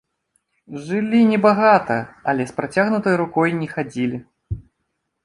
[0.85, 1.97] Жылі не багата,
[2.33, 4.17] але з працягнутай рукой не хадзілі.